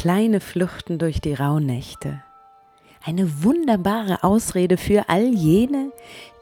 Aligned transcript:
Kleine 0.00 0.40
Fluchten 0.40 0.98
durch 0.98 1.20
die 1.20 1.34
Rauhnächte. 1.34 2.22
Eine 3.04 3.44
wunderbare 3.44 4.24
Ausrede 4.24 4.78
für 4.78 5.10
all 5.10 5.34
jene, 5.34 5.92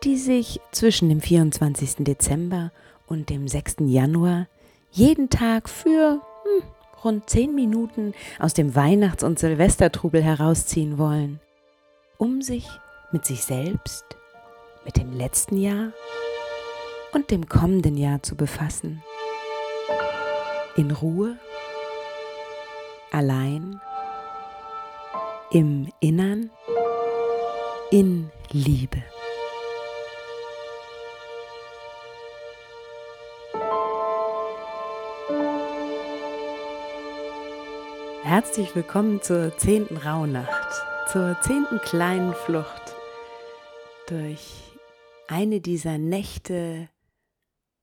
die 0.04 0.16
sich 0.16 0.60
zwischen 0.70 1.08
dem 1.08 1.20
24. 1.20 2.04
Dezember 2.04 2.70
und 3.08 3.30
dem 3.30 3.48
6. 3.48 3.78
Januar 3.80 4.46
jeden 4.92 5.28
Tag 5.28 5.68
für 5.68 6.20
hm, 6.44 6.68
rund 7.02 7.28
10 7.28 7.52
Minuten 7.52 8.14
aus 8.38 8.54
dem 8.54 8.76
Weihnachts- 8.76 9.24
und 9.24 9.40
Silvestertrubel 9.40 10.22
herausziehen 10.22 10.96
wollen, 10.96 11.40
um 12.16 12.42
sich 12.42 12.68
mit 13.10 13.26
sich 13.26 13.42
selbst, 13.42 14.04
mit 14.84 14.98
dem 14.98 15.10
letzten 15.10 15.56
Jahr 15.56 15.90
und 17.12 17.32
dem 17.32 17.48
kommenden 17.48 17.96
Jahr 17.96 18.22
zu 18.22 18.36
befassen. 18.36 19.02
In 20.76 20.92
Ruhe, 20.92 21.38
allein, 23.10 23.80
im 25.50 25.88
Innern, 26.00 26.50
in 27.90 28.30
Liebe. 28.50 29.02
Herzlich 38.22 38.74
willkommen 38.76 39.22
zur 39.22 39.56
zehnten 39.56 39.96
Rauhnacht, 39.96 40.68
zur 41.10 41.40
zehnten 41.40 41.78
kleinen 41.78 42.34
Flucht 42.34 42.94
durch 44.06 44.76
eine 45.28 45.60
dieser 45.60 45.96
Nächte 45.96 46.90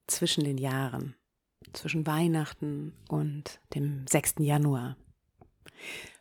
zwischen 0.08 0.44
den 0.44 0.60
Jahren, 0.60 1.16
zwischen 1.74 2.06
Weihnachten 2.06 2.94
und 3.10 3.60
dem 3.74 4.06
6. 4.08 4.36
Januar. 4.40 4.98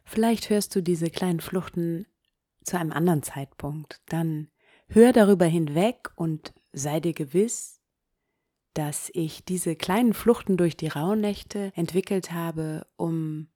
Vielleicht 0.04 0.50
hörst 0.50 0.74
du 0.74 0.82
diese 0.82 1.10
kleinen 1.10 1.40
Fluchten 1.40 2.06
zu 2.62 2.78
einem 2.78 2.92
anderen 2.92 3.22
Zeitpunkt. 3.22 4.00
Dann 4.06 4.48
hör 4.88 5.12
darüber 5.12 5.46
hinweg 5.46 6.10
und 6.16 6.52
sei 6.72 7.00
dir 7.00 7.12
gewiss, 7.12 7.80
dass 8.74 9.10
ich 9.14 9.44
diese 9.44 9.76
kleinen 9.76 10.14
Fluchten 10.14 10.56
durch 10.56 10.76
die 10.76 10.88
Rauhnächte 10.88 11.72
entwickelt 11.74 12.32
habe, 12.32 12.86
um 12.96 13.48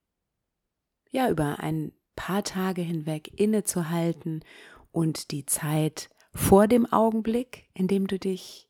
ja 1.10 1.28
über 1.28 1.58
ein 1.60 1.92
paar 2.14 2.44
Tage 2.44 2.82
hinweg 2.82 3.38
innezuhalten 3.38 4.44
und 4.92 5.30
die 5.32 5.44
Zeit 5.44 6.08
vor 6.32 6.68
dem 6.68 6.86
Augenblick, 6.92 7.68
in 7.74 7.88
dem 7.88 8.06
du 8.06 8.18
dich 8.18 8.68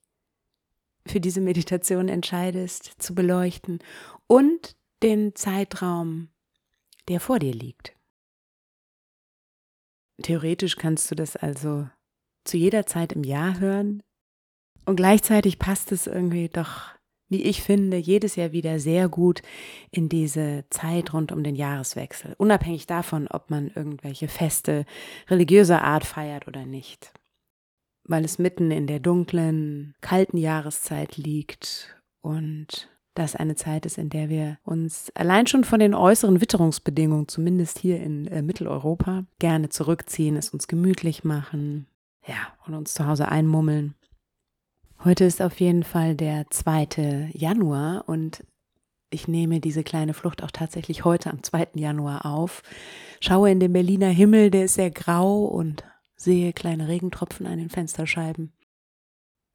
für 1.06 1.20
diese 1.20 1.41
Meditation 1.41 2.08
entscheidest, 2.08 2.94
zu 2.98 3.14
beleuchten 3.14 3.78
und 4.27 4.77
den 5.03 5.34
Zeitraum 5.34 6.28
der 7.08 7.20
vor 7.20 7.38
dir 7.38 7.52
liegt. 7.52 7.94
Theoretisch 10.22 10.76
kannst 10.76 11.10
du 11.10 11.14
das 11.14 11.36
also 11.36 11.88
zu 12.44 12.56
jeder 12.56 12.86
Zeit 12.86 13.12
im 13.12 13.24
Jahr 13.24 13.60
hören 13.60 14.02
und 14.84 14.96
gleichzeitig 14.96 15.58
passt 15.58 15.92
es 15.92 16.06
irgendwie 16.06 16.48
doch, 16.48 16.86
wie 17.28 17.42
ich 17.42 17.62
finde, 17.62 17.98
jedes 17.98 18.36
Jahr 18.36 18.52
wieder 18.52 18.80
sehr 18.80 19.08
gut 19.08 19.42
in 19.90 20.08
diese 20.08 20.64
Zeit 20.70 21.12
rund 21.12 21.30
um 21.30 21.44
den 21.44 21.54
Jahreswechsel, 21.54 22.34
unabhängig 22.38 22.86
davon, 22.86 23.28
ob 23.28 23.50
man 23.50 23.70
irgendwelche 23.74 24.28
Feste 24.28 24.86
religiöser 25.28 25.82
Art 25.82 26.04
feiert 26.04 26.48
oder 26.48 26.64
nicht. 26.64 27.12
Weil 28.04 28.24
es 28.24 28.38
mitten 28.38 28.70
in 28.70 28.86
der 28.86 28.98
dunklen, 28.98 29.94
kalten 30.00 30.38
Jahreszeit 30.38 31.16
liegt 31.18 32.02
und 32.22 32.88
das 33.19 33.36
eine 33.36 33.55
Zeit 33.55 33.86
ist, 33.86 33.98
in 33.98 34.11
der 34.11 34.28
wir 34.28 34.58
uns 34.64 35.11
allein 35.14 35.47
schon 35.47 35.64
von 35.64 35.80
den 35.80 35.94
äußeren 35.94 36.41
Witterungsbedingungen, 36.41 37.28
zumindest 37.28 37.78
hier 37.78 38.00
in 38.00 38.26
äh, 38.28 38.42
Mitteleuropa, 38.42 39.25
gerne 39.38 39.69
zurückziehen, 39.69 40.37
es 40.37 40.50
uns 40.50 40.69
gemütlich 40.69 41.25
machen, 41.25 41.87
ja, 42.26 42.37
und 42.66 42.75
uns 42.75 42.94
zu 42.94 43.06
Hause 43.06 43.28
einmummeln. 43.28 43.94
Heute 45.04 45.25
ist 45.25 45.41
auf 45.41 45.60
jeden 45.60 45.84
Fall 45.84 46.16
der 46.16 46.50
2. 46.50 47.31
Januar 47.32 48.09
und 48.09 48.44
ich 49.10 49.28
nehme 49.28 49.60
diese 49.60 49.84
kleine 49.84 50.12
Flucht 50.12 50.42
auch 50.42 50.50
tatsächlich 50.50 51.04
heute 51.04 51.31
am 51.31 51.42
2. 51.42 51.69
Januar 51.75 52.26
auf. 52.26 52.62
Schaue 53.21 53.50
in 53.50 53.60
den 53.60 53.72
Berliner 53.72 54.09
Himmel, 54.09 54.50
der 54.50 54.65
ist 54.65 54.75
sehr 54.75 54.91
grau 54.91 55.44
und 55.44 55.84
sehe 56.16 56.53
kleine 56.53 56.88
Regentropfen 56.88 57.47
an 57.47 57.59
den 57.59 57.71
Fensterscheiben. 57.71 58.53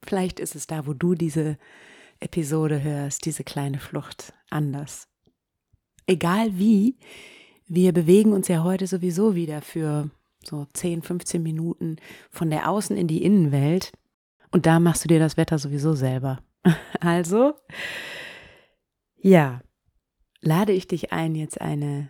Vielleicht 0.04 0.40
ist 0.40 0.56
es 0.56 0.66
da, 0.66 0.88
wo 0.88 0.94
du 0.94 1.14
diese 1.14 1.58
Episode 2.24 2.82
hörst, 2.82 3.26
diese 3.26 3.44
kleine 3.44 3.80
Flucht 3.80 4.34
anders. 4.50 5.08
Egal 6.08 6.58
wie, 6.58 6.98
wir 7.68 7.94
bewegen 7.94 8.34
uns 8.34 8.48
ja 8.48 8.64
heute 8.64 8.88
sowieso 8.88 9.36
wieder 9.36 9.62
für 9.62 10.10
so 10.44 10.66
10, 10.74 11.02
15 11.02 11.42
Minuten 11.42 11.98
von 12.30 12.50
der 12.50 12.70
Außen 12.70 12.98
in 12.98 13.08
die 13.08 13.24
Innenwelt 13.24 13.92
und 14.52 14.66
da 14.66 14.80
machst 14.80 15.04
du 15.04 15.08
dir 15.08 15.20
das 15.20 15.38
Wetter 15.38 15.58
sowieso 15.58 15.94
selber. 15.94 16.40
Also, 17.02 17.56
ja, 19.18 19.60
lade 20.40 20.72
ich 20.72 20.88
dich 20.88 21.12
ein, 21.12 21.36
jetzt 21.36 21.60
eine 21.60 22.10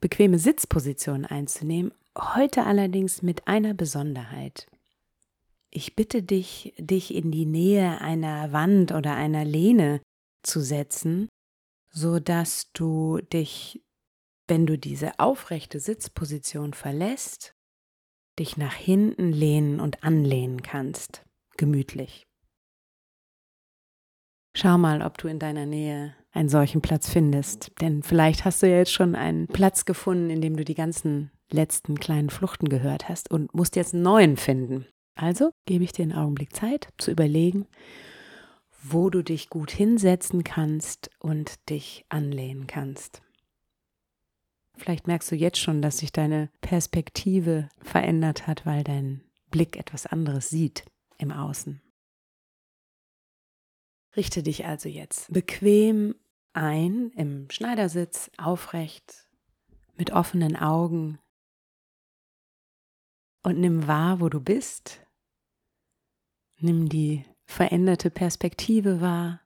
bequeme 0.00 0.38
Sitzposition 0.38 1.24
einzunehmen, 1.24 1.92
heute 2.16 2.64
allerdings 2.64 3.22
mit 3.22 3.48
einer 3.48 3.74
Besonderheit. 3.74 4.68
Ich 5.74 5.96
bitte 5.96 6.22
dich, 6.22 6.74
dich 6.76 7.14
in 7.14 7.30
die 7.30 7.46
Nähe 7.46 7.98
einer 8.02 8.52
Wand 8.52 8.92
oder 8.92 9.16
einer 9.16 9.46
Lehne 9.46 10.02
zu 10.42 10.60
setzen, 10.60 11.28
so 11.88 12.20
dass 12.20 12.70
du 12.74 13.20
dich, 13.32 13.82
wenn 14.46 14.66
du 14.66 14.76
diese 14.76 15.18
aufrechte 15.18 15.80
Sitzposition 15.80 16.74
verlässt, 16.74 17.54
dich 18.38 18.58
nach 18.58 18.74
hinten 18.74 19.32
lehnen 19.32 19.80
und 19.80 20.04
anlehnen 20.04 20.62
kannst, 20.62 21.24
gemütlich. 21.56 22.24
Schau 24.54 24.76
mal, 24.76 25.00
ob 25.00 25.16
du 25.16 25.28
in 25.28 25.38
deiner 25.38 25.64
Nähe 25.64 26.14
einen 26.32 26.50
solchen 26.50 26.82
Platz 26.82 27.08
findest, 27.08 27.72
denn 27.80 28.02
vielleicht 28.02 28.44
hast 28.44 28.62
du 28.62 28.68
ja 28.68 28.76
jetzt 28.76 28.92
schon 28.92 29.14
einen 29.14 29.46
Platz 29.46 29.86
gefunden, 29.86 30.28
in 30.28 30.42
dem 30.42 30.58
du 30.58 30.64
die 30.64 30.74
ganzen 30.74 31.30
letzten 31.50 31.98
kleinen 31.98 32.28
Fluchten 32.28 32.68
gehört 32.68 33.08
hast 33.08 33.30
und 33.30 33.54
musst 33.54 33.76
jetzt 33.76 33.94
einen 33.94 34.02
neuen 34.02 34.36
finden. 34.36 34.86
Also 35.14 35.52
gebe 35.66 35.84
ich 35.84 35.92
dir 35.92 36.02
einen 36.02 36.14
Augenblick 36.14 36.54
Zeit 36.54 36.88
zu 36.98 37.10
überlegen, 37.10 37.66
wo 38.82 39.10
du 39.10 39.22
dich 39.22 39.48
gut 39.48 39.70
hinsetzen 39.70 40.42
kannst 40.42 41.10
und 41.18 41.68
dich 41.70 42.04
anlehnen 42.08 42.66
kannst. 42.66 43.22
Vielleicht 44.76 45.06
merkst 45.06 45.30
du 45.30 45.36
jetzt 45.36 45.58
schon, 45.58 45.82
dass 45.82 45.98
sich 45.98 46.12
deine 46.12 46.50
Perspektive 46.60 47.68
verändert 47.80 48.46
hat, 48.46 48.66
weil 48.66 48.82
dein 48.82 49.22
Blick 49.50 49.76
etwas 49.76 50.06
anderes 50.06 50.48
sieht 50.48 50.84
im 51.18 51.30
Außen. 51.30 51.80
Richte 54.16 54.42
dich 54.42 54.66
also 54.66 54.88
jetzt 54.88 55.32
bequem 55.32 56.14
ein 56.52 57.10
im 57.10 57.48
Schneidersitz, 57.50 58.30
aufrecht, 58.36 59.28
mit 59.96 60.10
offenen 60.10 60.56
Augen 60.56 61.18
und 63.42 63.58
nimm 63.58 63.86
wahr, 63.86 64.20
wo 64.20 64.28
du 64.28 64.40
bist 64.40 65.01
Nimm 66.64 66.88
die 66.88 67.24
veränderte 67.44 68.08
Perspektive 68.08 69.00
wahr 69.00 69.40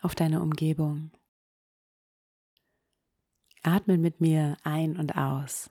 auf 0.00 0.14
deine 0.14 0.40
Umgebung. 0.40 1.10
Atme 3.62 3.98
mit 3.98 4.22
mir 4.22 4.56
ein 4.62 4.96
und 4.96 5.14
aus. 5.14 5.70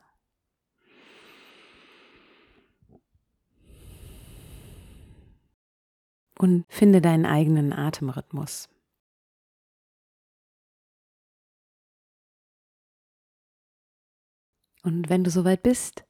Und 6.37 6.65
finde 6.69 7.01
deinen 7.01 7.25
eigenen 7.25 7.73
Atemrhythmus. 7.73 8.69
Und 14.83 15.09
wenn 15.09 15.23
du 15.23 15.31
soweit 15.31 15.63
bist, 15.63 16.05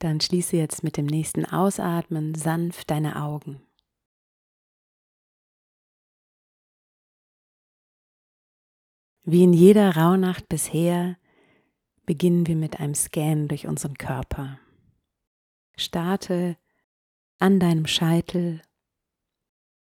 dann 0.00 0.20
schließe 0.20 0.58
jetzt 0.58 0.84
mit 0.84 0.98
dem 0.98 1.06
nächsten 1.06 1.46
Ausatmen 1.46 2.34
sanft 2.34 2.90
deine 2.90 3.16
Augen. 3.16 3.62
Wie 9.24 9.44
in 9.44 9.52
jeder 9.52 9.96
Rauhnacht 9.96 10.48
bisher 10.48 11.16
beginnen 12.06 12.46
wir 12.48 12.56
mit 12.56 12.80
einem 12.80 12.94
Scan 12.94 13.46
durch 13.46 13.68
unseren 13.68 13.96
Körper. 13.96 14.58
Starte 15.76 16.56
an 17.38 17.60
deinem 17.60 17.86
Scheitel, 17.86 18.62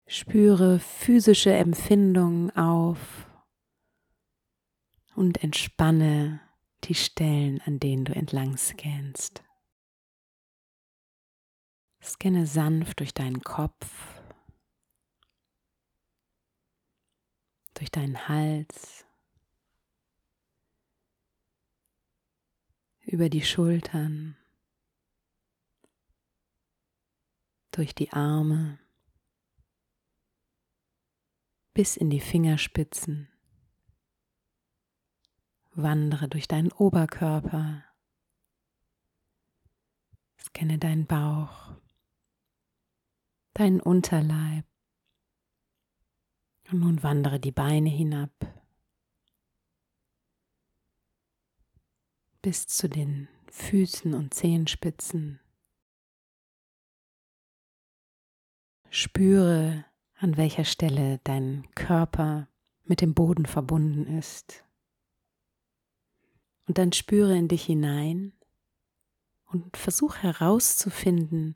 spüre 0.05 0.79
physische 0.79 1.53
Empfindungen 1.53 2.53
auf 2.57 3.25
und 5.15 5.41
entspanne 5.41 6.41
die 6.83 6.95
Stellen, 6.95 7.61
an 7.61 7.79
denen 7.79 8.03
du 8.03 8.13
entlang 8.13 8.57
scannst. 8.57 9.43
Scanne 12.03 12.45
sanft 12.47 12.99
durch 12.99 13.13
deinen 13.13 13.41
Kopf, 13.41 14.21
durch 17.75 17.91
deinen 17.91 18.27
Hals, 18.27 19.05
über 23.11 23.27
die 23.27 23.43
Schultern, 23.43 24.37
durch 27.71 27.93
die 27.93 28.13
Arme, 28.13 28.79
bis 31.73 31.97
in 31.97 32.09
die 32.09 32.21
Fingerspitzen. 32.21 33.27
Wandere 35.73 36.29
durch 36.29 36.47
deinen 36.47 36.71
Oberkörper. 36.71 37.83
Scanne 40.39 40.79
deinen 40.79 41.05
Bauch, 41.05 41.75
deinen 43.53 43.81
Unterleib. 43.81 44.65
Und 46.71 46.79
nun 46.79 47.03
wandere 47.03 47.41
die 47.41 47.51
Beine 47.51 47.89
hinab 47.89 48.31
bis 52.41 52.65
zu 52.67 52.89
den 52.89 53.27
Füßen 53.49 54.13
und 54.13 54.33
Zehenspitzen. 54.33 55.39
Spüre, 58.89 59.85
an 60.15 60.37
welcher 60.37 60.65
Stelle 60.65 61.19
dein 61.23 61.67
Körper 61.75 62.47
mit 62.83 63.01
dem 63.01 63.13
Boden 63.13 63.45
verbunden 63.45 64.17
ist. 64.17 64.63
Und 66.67 66.77
dann 66.77 66.91
spüre 66.91 67.37
in 67.37 67.47
dich 67.47 67.63
hinein 67.65 68.33
und 69.45 69.77
versuch 69.77 70.17
herauszufinden, 70.17 71.55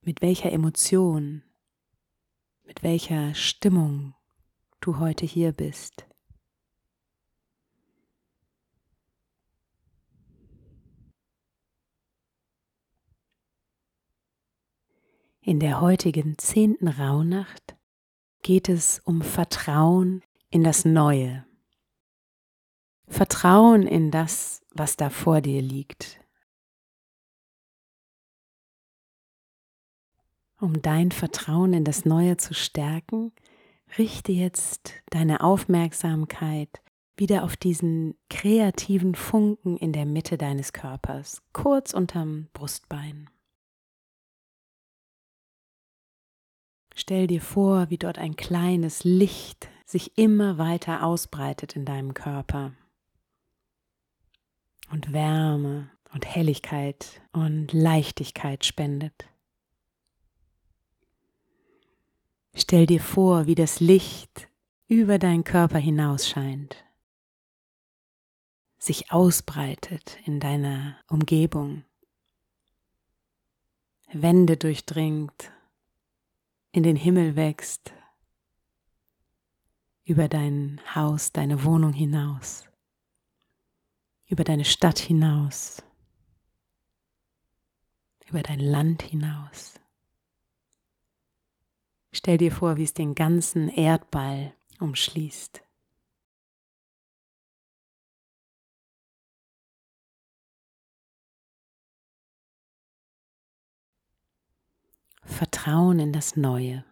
mit 0.00 0.20
welcher 0.20 0.52
Emotion, 0.52 1.42
mit 2.64 2.82
welcher 2.82 3.34
Stimmung 3.34 4.14
du 4.80 4.98
heute 4.98 5.26
hier 5.26 5.52
bist. 5.52 6.06
In 15.52 15.60
der 15.60 15.82
heutigen 15.82 16.38
zehnten 16.38 16.88
Rauhnacht 16.88 17.76
geht 18.40 18.70
es 18.70 19.02
um 19.04 19.20
Vertrauen 19.20 20.22
in 20.48 20.64
das 20.64 20.86
Neue. 20.86 21.44
Vertrauen 23.06 23.86
in 23.86 24.10
das, 24.10 24.62
was 24.70 24.96
da 24.96 25.10
vor 25.10 25.42
dir 25.42 25.60
liegt. 25.60 26.24
Um 30.58 30.80
dein 30.80 31.10
Vertrauen 31.10 31.74
in 31.74 31.84
das 31.84 32.06
Neue 32.06 32.38
zu 32.38 32.54
stärken, 32.54 33.30
richte 33.98 34.32
jetzt 34.32 34.94
deine 35.10 35.42
Aufmerksamkeit 35.42 36.80
wieder 37.18 37.44
auf 37.44 37.58
diesen 37.58 38.14
kreativen 38.30 39.14
Funken 39.14 39.76
in 39.76 39.92
der 39.92 40.06
Mitte 40.06 40.38
deines 40.38 40.72
Körpers, 40.72 41.42
kurz 41.52 41.92
unterm 41.92 42.48
Brustbein. 42.54 43.28
Stell 47.02 47.26
dir 47.26 47.40
vor, 47.40 47.90
wie 47.90 47.98
dort 47.98 48.16
ein 48.16 48.36
kleines 48.36 49.02
Licht 49.02 49.68
sich 49.84 50.16
immer 50.16 50.56
weiter 50.56 51.02
ausbreitet 51.02 51.74
in 51.74 51.84
deinem 51.84 52.14
Körper 52.14 52.74
und 54.88 55.12
Wärme 55.12 55.90
und 56.14 56.24
Helligkeit 56.24 57.20
und 57.32 57.72
Leichtigkeit 57.72 58.64
spendet. 58.64 59.28
Stell 62.54 62.86
dir 62.86 63.00
vor, 63.00 63.48
wie 63.48 63.56
das 63.56 63.80
Licht 63.80 64.46
über 64.86 65.18
deinen 65.18 65.42
Körper 65.42 65.78
hinaus 65.78 66.28
scheint, 66.28 66.84
sich 68.78 69.10
ausbreitet 69.10 70.18
in 70.24 70.38
deiner 70.38 71.00
Umgebung, 71.08 71.82
Wände 74.12 74.56
durchdringt 74.56 75.50
in 76.72 76.82
den 76.82 76.96
Himmel 76.96 77.36
wächst, 77.36 77.92
über 80.04 80.28
dein 80.28 80.80
Haus, 80.94 81.32
deine 81.32 81.64
Wohnung 81.64 81.92
hinaus, 81.92 82.64
über 84.26 84.42
deine 84.42 84.64
Stadt 84.64 84.98
hinaus, 84.98 85.82
über 88.26 88.42
dein 88.42 88.60
Land 88.60 89.02
hinaus. 89.02 89.78
Stell 92.10 92.38
dir 92.38 92.52
vor, 92.52 92.76
wie 92.76 92.84
es 92.84 92.94
den 92.94 93.14
ganzen 93.14 93.68
Erdball 93.68 94.54
umschließt. 94.80 95.62
Vertrauen 105.32 105.98
in 105.98 106.12
das 106.12 106.36
Neue. 106.36 106.84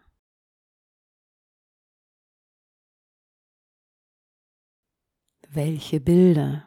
Welche 5.48 6.00
Bilder, 6.00 6.66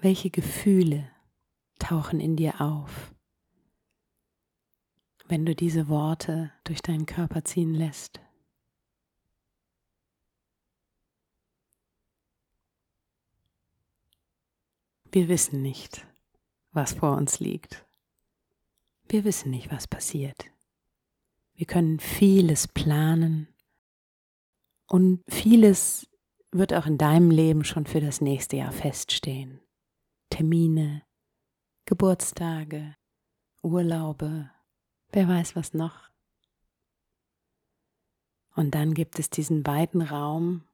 welche 0.00 0.30
Gefühle 0.30 1.10
tauchen 1.78 2.20
in 2.20 2.36
dir 2.36 2.60
auf, 2.60 3.14
wenn 5.26 5.46
du 5.46 5.54
diese 5.54 5.88
Worte 5.88 6.52
durch 6.64 6.82
deinen 6.82 7.06
Körper 7.06 7.44
ziehen 7.44 7.74
lässt? 7.74 8.20
Wir 15.10 15.28
wissen 15.28 15.60
nicht, 15.60 16.06
was 16.70 16.94
vor 16.94 17.16
uns 17.16 17.38
liegt. 17.38 17.86
Wir 19.08 19.24
wissen 19.24 19.50
nicht, 19.50 19.70
was 19.70 19.86
passiert. 19.86 20.51
Wir 21.54 21.66
können 21.66 22.00
vieles 22.00 22.66
planen 22.68 23.48
und 24.86 25.22
vieles 25.28 26.08
wird 26.50 26.74
auch 26.74 26.86
in 26.86 26.98
deinem 26.98 27.30
Leben 27.30 27.64
schon 27.64 27.86
für 27.86 28.00
das 28.00 28.20
nächste 28.20 28.56
Jahr 28.56 28.72
feststehen. 28.72 29.60
Termine, 30.30 31.02
Geburtstage, 31.84 32.96
Urlaube, 33.62 34.50
wer 35.10 35.28
weiß 35.28 35.56
was 35.56 35.72
noch. 35.72 36.10
Und 38.54 38.74
dann 38.74 38.92
gibt 38.94 39.18
es 39.18 39.30
diesen 39.30 39.66
weiten 39.66 40.02
Raum 40.02 40.64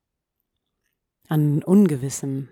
an 1.28 1.62
Ungewissem, 1.62 2.49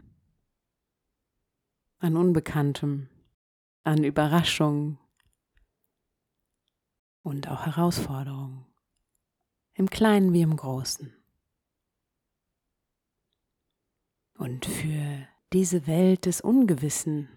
an 1.99 2.17
Unbekanntem, 2.17 3.09
an 3.83 4.05
Überraschungen, 4.05 4.99
und 7.27 7.49
auch 7.49 7.67
Herausforderungen, 7.67 8.65
im 9.75 9.91
Kleinen 9.91 10.33
wie 10.33 10.43
im 10.43 10.57
Großen. 10.57 11.13
Und 14.39 14.65
für 14.65 15.27
diese 15.53 15.89
Welt 15.89 16.27
des 16.27 16.41
Ungewissen 16.41 17.29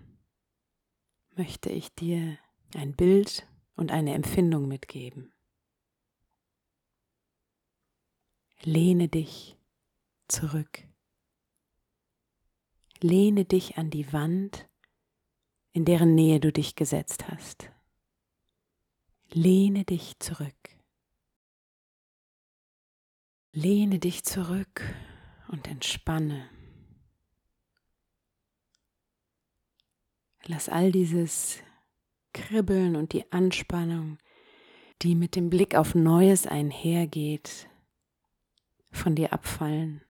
möchte 1.35 1.71
ich 1.71 1.91
dir 1.95 2.37
ein 2.75 2.95
Bild 2.95 3.47
und 3.75 3.91
eine 3.91 4.13
Empfindung 4.13 4.67
mitgeben. 4.67 5.33
Lehne 8.61 9.07
dich 9.07 9.57
zurück. 10.27 10.83
Lehne 13.01 13.43
dich 13.43 13.79
an 13.79 13.89
die 13.89 14.13
Wand, 14.13 14.69
in 15.71 15.83
deren 15.83 16.13
Nähe 16.13 16.39
du 16.39 16.51
dich 16.51 16.75
gesetzt 16.75 17.27
hast. 17.27 17.71
Lehne 19.31 19.85
dich 19.85 20.17
zurück. 20.17 20.55
Lehne 23.51 23.99
dich 23.99 24.23
zurück 24.23 24.81
und 25.49 25.67
entspanne. 25.67 26.49
Lass 30.45 30.67
all 30.67 30.91
dieses 30.91 31.59
Kribbeln 32.33 32.95
und 32.95 33.13
die 33.13 33.31
Anspannung, 33.31 34.17
die 35.03 35.13
mit 35.13 35.35
dem 35.35 35.51
Blick 35.51 35.75
auf 35.75 35.93
Neues 35.93 36.47
einhergeht, 36.47 37.69
von 38.91 39.13
dir 39.13 39.31
abfallen. 39.31 40.03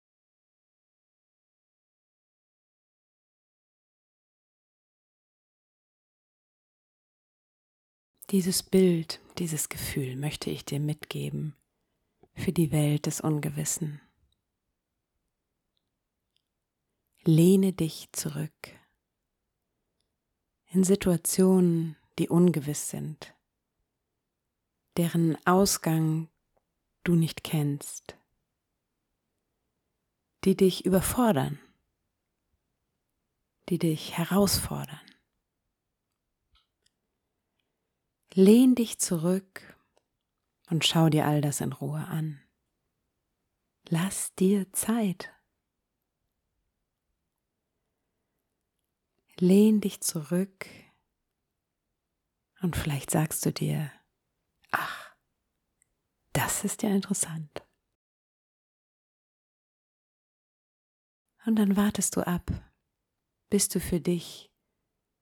Dieses 8.30 8.62
Bild, 8.62 9.23
dieses 9.38 9.70
Gefühl 9.70 10.14
möchte 10.14 10.50
ich 10.50 10.62
dir 10.66 10.80
mitgeben 10.80 11.56
für 12.35 12.52
die 12.52 12.73
Welt 12.73 13.06
des 13.06 13.23
Ungewissen. 13.23 14.02
Lehne 17.25 17.73
dich 17.73 18.11
zurück 18.12 18.52
in 20.66 20.85
Situationen, 20.85 21.97
die 22.18 22.28
ungewiss 22.28 22.90
sind, 22.90 23.35
deren 24.99 25.38
Ausgang 25.47 26.28
du 27.04 27.14
nicht 27.14 27.42
kennst, 27.44 28.18
die 30.44 30.54
dich 30.54 30.85
überfordern, 30.85 31.58
die 33.70 33.78
dich 33.78 34.18
herausfordern. 34.18 35.07
Lehn 38.35 38.75
dich 38.75 38.99
zurück 38.99 39.76
und 40.70 40.85
schau 40.85 41.08
dir 41.08 41.26
all 41.26 41.40
das 41.40 41.61
in 41.61 41.73
Ruhe 41.73 42.06
an. 42.06 42.40
Lass 43.88 44.35
dir 44.35 44.70
Zeit. 44.73 45.32
Lehn 49.38 49.80
dich 49.80 50.00
zurück 50.00 50.66
und 52.61 52.76
vielleicht 52.76 53.11
sagst 53.11 53.47
du 53.47 53.52
dir, 53.52 53.90
ach, 54.73 55.14
das 56.32 56.64
ist 56.64 56.82
ja 56.82 56.90
interessant. 56.90 57.64
Und 61.47 61.56
dann 61.56 61.76
wartest 61.76 62.16
du 62.16 62.26
ab, 62.26 62.50
bis 63.49 63.68
du 63.68 63.80
für 63.80 64.00
dich 64.00 64.50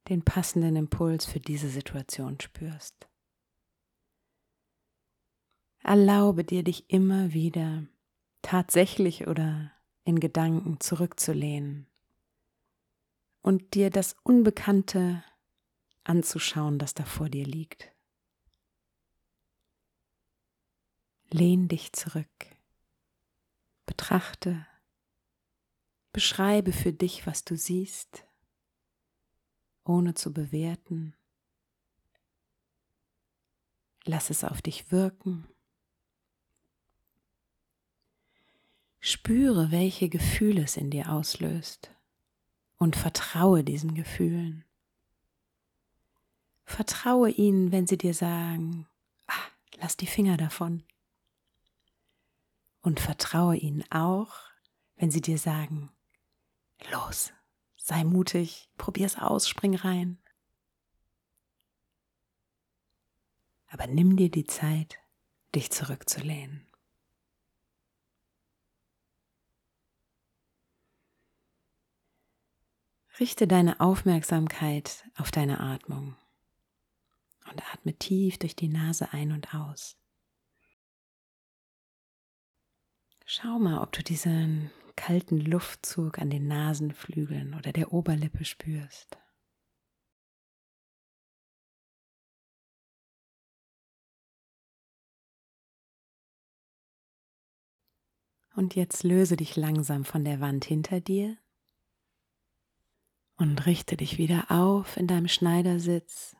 den 0.08 0.22
passenden 0.22 0.76
Impuls 0.76 1.26
für 1.26 1.40
diese 1.40 1.68
Situation 1.68 2.40
spürst. 2.40 3.08
Erlaube 5.82 6.44
dir, 6.44 6.62
dich 6.62 6.90
immer 6.90 7.32
wieder 7.32 7.86
tatsächlich 8.42 9.26
oder 9.26 9.72
in 10.04 10.20
Gedanken 10.20 10.80
zurückzulehnen 10.80 11.86
und 13.42 13.74
dir 13.74 13.90
das 13.90 14.16
Unbekannte 14.22 15.22
anzuschauen, 16.04 16.78
das 16.78 16.94
da 16.94 17.04
vor 17.04 17.28
dir 17.28 17.44
liegt. 17.44 17.92
Lehn 21.30 21.68
dich 21.68 21.92
zurück, 21.92 22.46
betrachte, 23.84 24.66
beschreibe 26.12 26.72
für 26.72 26.92
dich, 26.92 27.26
was 27.26 27.44
du 27.44 27.56
siehst, 27.56 28.25
ohne 29.86 30.14
zu 30.14 30.32
bewerten. 30.32 31.14
Lass 34.04 34.30
es 34.30 34.44
auf 34.44 34.62
dich 34.62 34.92
wirken. 34.92 35.46
Spüre, 39.00 39.70
welche 39.70 40.08
Gefühle 40.08 40.64
es 40.64 40.76
in 40.76 40.90
dir 40.90 41.10
auslöst 41.10 41.90
und 42.76 42.96
vertraue 42.96 43.62
diesen 43.64 43.94
Gefühlen. 43.94 44.64
Vertraue 46.64 47.30
ihnen, 47.30 47.70
wenn 47.70 47.86
sie 47.86 47.98
dir 47.98 48.14
sagen, 48.14 48.86
ah, 49.28 49.46
lass 49.76 49.96
die 49.96 50.08
Finger 50.08 50.36
davon. 50.36 50.82
Und 52.82 53.00
vertraue 53.00 53.56
ihnen 53.56 53.84
auch, 53.90 54.34
wenn 54.96 55.10
sie 55.10 55.20
dir 55.20 55.38
sagen, 55.38 55.90
los, 56.90 57.32
sei 57.86 58.02
mutig, 58.02 58.68
probier's 58.78 59.16
aus, 59.16 59.48
spring 59.48 59.76
rein. 59.76 60.18
Aber 63.68 63.86
nimm 63.86 64.16
dir 64.16 64.28
die 64.28 64.44
Zeit, 64.44 64.98
dich 65.54 65.70
zurückzulehnen. 65.70 66.66
Richte 73.20 73.46
deine 73.46 73.78
Aufmerksamkeit 73.78 75.08
auf 75.16 75.30
deine 75.30 75.60
Atmung 75.60 76.16
und 77.48 77.62
atme 77.72 77.94
tief 77.94 78.36
durch 78.38 78.56
die 78.56 78.68
Nase 78.68 79.12
ein 79.12 79.30
und 79.30 79.54
aus. 79.54 79.96
Schau 83.24 83.60
mal, 83.60 83.80
ob 83.80 83.92
du 83.92 84.02
diesen 84.02 84.72
kalten 84.96 85.38
Luftzug 85.38 86.18
an 86.18 86.30
den 86.30 86.48
Nasenflügeln 86.48 87.54
oder 87.54 87.72
der 87.72 87.92
Oberlippe 87.92 88.44
spürst. 88.44 89.18
Und 98.54 98.74
jetzt 98.74 99.04
löse 99.04 99.36
dich 99.36 99.54
langsam 99.54 100.06
von 100.06 100.24
der 100.24 100.40
Wand 100.40 100.64
hinter 100.64 101.00
dir 101.00 101.36
und 103.36 103.66
richte 103.66 103.98
dich 103.98 104.16
wieder 104.16 104.50
auf 104.50 104.96
in 104.96 105.06
deinem 105.06 105.28
Schneidersitz. 105.28 106.34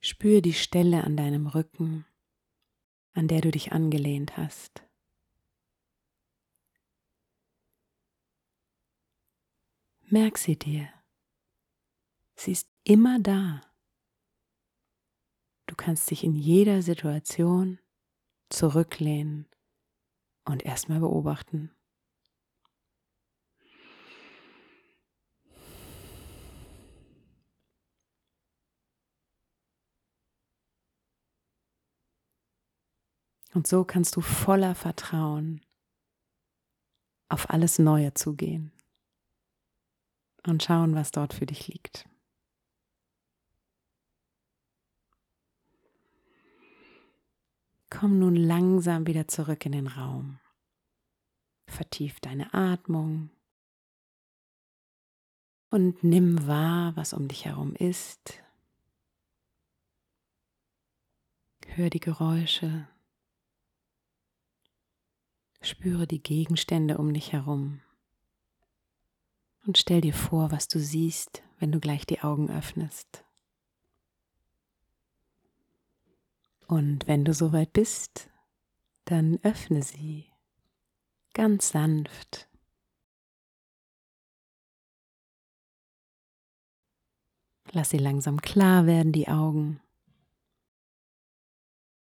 Spür 0.00 0.40
die 0.40 0.54
Stelle 0.54 1.02
an 1.02 1.16
deinem 1.16 1.48
Rücken, 1.48 2.06
an 3.14 3.26
der 3.26 3.40
du 3.40 3.50
dich 3.50 3.72
angelehnt 3.72 4.36
hast. 4.36 4.87
Merk 10.10 10.38
sie 10.38 10.58
dir. 10.58 10.88
Sie 12.34 12.52
ist 12.52 12.66
immer 12.82 13.20
da. 13.20 13.60
Du 15.66 15.74
kannst 15.74 16.10
dich 16.10 16.24
in 16.24 16.34
jeder 16.34 16.80
Situation 16.80 17.78
zurücklehnen 18.48 19.46
und 20.46 20.64
erstmal 20.64 21.00
beobachten. 21.00 21.70
Und 33.52 33.66
so 33.66 33.84
kannst 33.84 34.16
du 34.16 34.22
voller 34.22 34.74
Vertrauen 34.74 35.60
auf 37.28 37.50
alles 37.50 37.78
Neue 37.78 38.14
zugehen 38.14 38.72
und 40.48 40.62
schauen, 40.62 40.94
was 40.94 41.10
dort 41.12 41.34
für 41.34 41.46
dich 41.46 41.68
liegt. 41.68 42.08
Komm 47.90 48.18
nun 48.18 48.36
langsam 48.36 49.06
wieder 49.06 49.28
zurück 49.28 49.64
in 49.64 49.72
den 49.72 49.86
Raum. 49.86 50.38
Vertief 51.66 52.20
deine 52.20 52.52
Atmung 52.54 53.30
und 55.70 56.02
nimm 56.02 56.46
wahr, 56.46 56.96
was 56.96 57.12
um 57.12 57.28
dich 57.28 57.44
herum 57.44 57.74
ist. 57.74 58.42
Hör 61.66 61.90
die 61.90 62.00
Geräusche. 62.00 62.88
Spüre 65.60 66.06
die 66.06 66.22
Gegenstände 66.22 66.98
um 66.98 67.12
dich 67.12 67.32
herum. 67.32 67.80
Und 69.68 69.76
stell 69.76 70.00
dir 70.00 70.14
vor, 70.14 70.50
was 70.50 70.66
du 70.66 70.80
siehst, 70.80 71.42
wenn 71.58 71.70
du 71.70 71.78
gleich 71.78 72.06
die 72.06 72.22
Augen 72.22 72.50
öffnest. 72.50 73.22
Und 76.66 77.06
wenn 77.06 77.26
du 77.26 77.34
soweit 77.34 77.74
bist, 77.74 78.30
dann 79.04 79.38
öffne 79.42 79.82
sie 79.82 80.24
ganz 81.34 81.68
sanft. 81.68 82.48
Lass 87.72 87.90
sie 87.90 87.98
langsam 87.98 88.40
klar 88.40 88.86
werden, 88.86 89.12
die 89.12 89.28
Augen. 89.28 89.82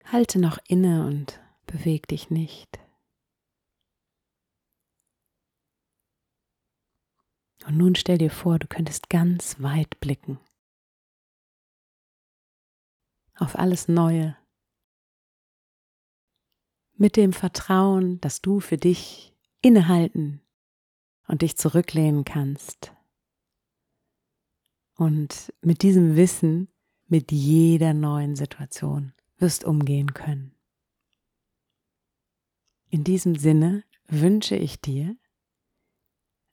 Halte 0.06 0.40
noch 0.40 0.58
inne 0.66 1.06
und 1.06 1.38
beweg 1.66 2.08
dich 2.08 2.28
nicht. 2.28 2.81
Und 7.66 7.76
nun 7.76 7.94
stell 7.94 8.18
dir 8.18 8.30
vor, 8.30 8.58
du 8.58 8.66
könntest 8.66 9.08
ganz 9.08 9.60
weit 9.60 10.00
blicken. 10.00 10.38
Auf 13.36 13.56
alles 13.56 13.88
Neue. 13.88 14.36
Mit 16.94 17.16
dem 17.16 17.32
Vertrauen, 17.32 18.20
dass 18.20 18.42
du 18.42 18.60
für 18.60 18.76
dich 18.76 19.34
innehalten 19.60 20.40
und 21.26 21.42
dich 21.42 21.56
zurücklehnen 21.56 22.24
kannst. 22.24 22.92
Und 24.96 25.52
mit 25.62 25.82
diesem 25.82 26.16
Wissen, 26.16 26.68
mit 27.06 27.32
jeder 27.32 27.94
neuen 27.94 28.36
Situation 28.36 29.14
wirst 29.38 29.64
umgehen 29.64 30.14
können. 30.14 30.54
In 32.88 33.04
diesem 33.04 33.36
Sinne 33.36 33.84
wünsche 34.06 34.54
ich 34.54 34.80
dir, 34.80 35.16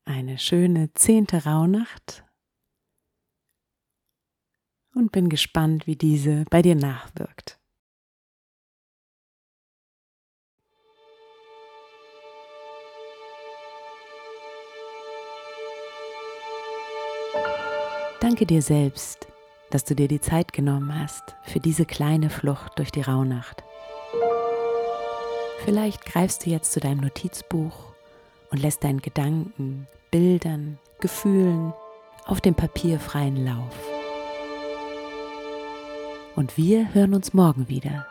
eine 0.09 0.39
schöne 0.39 0.91
zehnte 0.95 1.45
Rauhnacht 1.45 2.25
und 4.95 5.11
bin 5.11 5.29
gespannt, 5.29 5.85
wie 5.85 5.95
diese 5.95 6.45
bei 6.49 6.63
dir 6.63 6.73
nachwirkt. 6.73 7.59
Danke 18.19 18.47
dir 18.47 18.63
selbst, 18.63 19.27
dass 19.69 19.85
du 19.85 19.93
dir 19.95 20.07
die 20.07 20.19
Zeit 20.19 20.53
genommen 20.53 20.99
hast 20.99 21.35
für 21.43 21.59
diese 21.59 21.85
kleine 21.85 22.31
Flucht 22.31 22.79
durch 22.79 22.91
die 22.91 23.01
Rauhnacht. 23.01 23.63
Vielleicht 25.63 26.03
greifst 26.05 26.45
du 26.45 26.49
jetzt 26.49 26.71
zu 26.71 26.79
deinem 26.79 27.01
Notizbuch 27.01 27.88
und 28.51 28.61
lässt 28.61 28.83
deinen 28.83 29.01
Gedanken, 29.01 29.87
Bildern, 30.11 30.79
Gefühlen 30.99 31.73
auf 32.25 32.41
dem 32.41 32.55
Papier 32.55 32.99
freien 32.99 33.45
Lauf. 33.45 33.75
Und 36.35 36.57
wir 36.57 36.93
hören 36.93 37.13
uns 37.13 37.33
morgen 37.33 37.67
wieder 37.67 38.05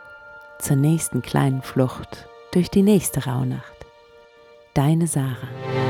zur 0.59 0.77
nächsten 0.77 1.23
kleinen 1.23 1.63
Flucht 1.63 2.29
durch 2.53 2.71
die 2.71 2.83
nächste 2.83 3.25
Rauhnacht. 3.25 3.87
Deine 4.75 5.07
Sarah. 5.07 5.88